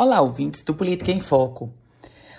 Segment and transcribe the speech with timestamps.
[0.00, 1.72] Olá, ouvintes do Política em Foco.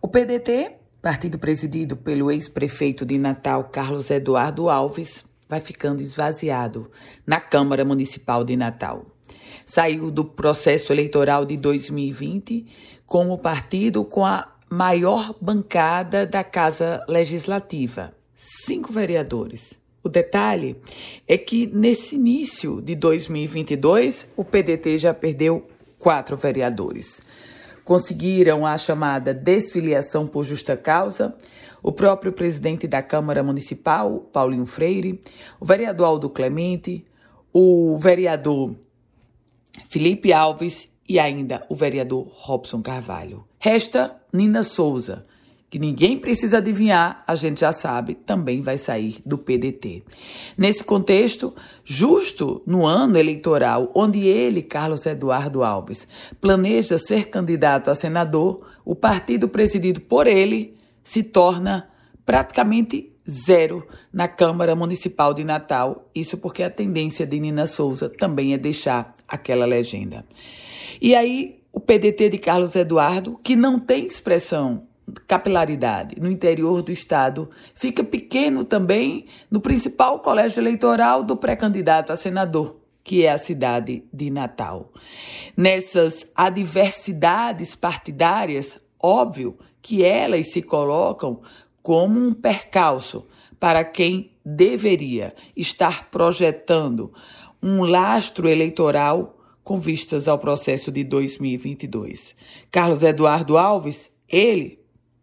[0.00, 0.70] O PDT,
[1.02, 6.88] partido presidido pelo ex-prefeito de Natal, Carlos Eduardo Alves, vai ficando esvaziado
[7.26, 9.04] na Câmara Municipal de Natal.
[9.66, 12.68] Saiu do processo eleitoral de 2020
[13.04, 19.74] como partido com a maior bancada da Casa Legislativa, cinco vereadores.
[20.04, 20.76] O detalhe
[21.26, 25.66] é que nesse início de 2022, o PDT já perdeu
[26.00, 27.20] quatro vereadores.
[27.84, 31.36] Conseguiram a chamada desfiliação por justa causa
[31.82, 35.20] o próprio presidente da Câmara Municipal, Paulinho Freire,
[35.58, 37.04] o vereador Aldo Clemente,
[37.52, 38.76] o vereador
[39.88, 43.44] Felipe Alves e ainda o vereador Robson Carvalho.
[43.58, 45.26] Resta Nina Souza,
[45.70, 50.02] que ninguém precisa adivinhar, a gente já sabe, também vai sair do PDT.
[50.58, 56.08] Nesse contexto, justo no ano eleitoral, onde ele, Carlos Eduardo Alves,
[56.40, 61.88] planeja ser candidato a senador, o partido presidido por ele se torna
[62.26, 66.10] praticamente zero na Câmara Municipal de Natal.
[66.12, 70.26] Isso porque a tendência de Nina Souza também é deixar aquela legenda.
[71.00, 74.89] E aí, o PDT de Carlos Eduardo, que não tem expressão
[75.26, 82.16] capilaridade no interior do estado, fica pequeno também no principal colégio eleitoral do pré-candidato a
[82.16, 84.92] senador, que é a cidade de Natal.
[85.56, 91.40] Nessas adversidades partidárias, óbvio que elas se colocam
[91.82, 93.26] como um percalço
[93.58, 97.12] para quem deveria estar projetando
[97.62, 102.34] um lastro eleitoral com vistas ao processo de 2022.
[102.70, 104.79] Carlos Eduardo Alves, ele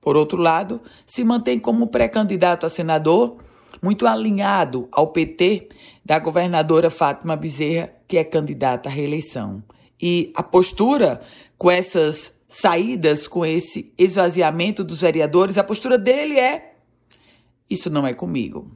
[0.08, 3.44] por outro lado, se mantém como pré-candidato a senador,
[3.84, 5.68] muito alinhado ao PT
[6.06, 9.62] da governadora Fátima Bezerra, que é candidata à reeleição.
[10.02, 11.22] E a postura
[11.58, 16.76] com essas saídas, com esse esvaziamento dos vereadores, a postura dele é:
[17.70, 18.72] isso não é comigo.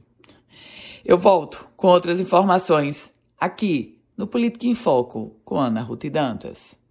[1.02, 6.81] Eu volto com outras informações aqui no Política em Foco com Ana Ruth Dantas.